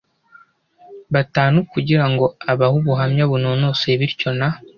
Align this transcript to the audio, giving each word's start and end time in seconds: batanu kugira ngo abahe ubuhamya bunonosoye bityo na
batanu 1.13 1.57
kugira 1.71 2.05
ngo 2.11 2.25
abahe 2.51 2.73
ubuhamya 2.81 3.23
bunonosoye 3.31 3.93
bityo 4.01 4.29
na 4.39 4.47